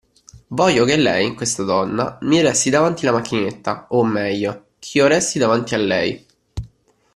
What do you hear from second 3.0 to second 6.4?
la macchinetta, o, meglio, ch'io resti davanti a lei.